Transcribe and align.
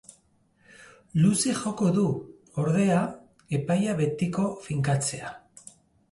Luze 1.23 1.51
joko 1.57 1.89
du, 1.97 2.05
ordea, 2.63 3.01
epaia 3.59 3.93
betiko 3.99 4.47
finkatzea. 4.65 5.29